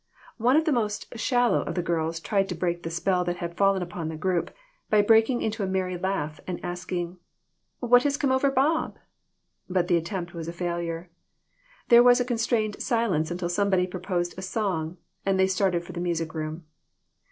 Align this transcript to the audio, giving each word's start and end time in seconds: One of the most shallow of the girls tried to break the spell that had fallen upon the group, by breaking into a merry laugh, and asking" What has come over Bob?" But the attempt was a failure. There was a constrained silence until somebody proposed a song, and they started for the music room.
One 0.37 0.57
of 0.57 0.65
the 0.65 0.71
most 0.71 1.15
shallow 1.15 1.61
of 1.61 1.75
the 1.75 1.83
girls 1.83 2.19
tried 2.19 2.49
to 2.49 2.55
break 2.55 2.81
the 2.81 2.89
spell 2.89 3.23
that 3.25 3.35
had 3.35 3.55
fallen 3.55 3.83
upon 3.83 4.07
the 4.09 4.15
group, 4.15 4.49
by 4.89 5.03
breaking 5.03 5.43
into 5.43 5.61
a 5.61 5.67
merry 5.67 5.95
laugh, 5.95 6.39
and 6.47 6.59
asking" 6.65 7.17
What 7.81 8.01
has 8.01 8.17
come 8.17 8.31
over 8.31 8.49
Bob?" 8.49 8.97
But 9.69 9.89
the 9.89 9.97
attempt 9.97 10.33
was 10.33 10.47
a 10.47 10.53
failure. 10.53 11.11
There 11.89 12.01
was 12.01 12.19
a 12.19 12.25
constrained 12.25 12.81
silence 12.81 13.29
until 13.29 13.47
somebody 13.49 13.85
proposed 13.85 14.33
a 14.39 14.41
song, 14.41 14.97
and 15.23 15.39
they 15.39 15.45
started 15.45 15.83
for 15.83 15.91
the 15.93 15.99
music 16.01 16.33
room. 16.33 16.65